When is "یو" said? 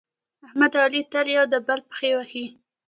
1.37-1.45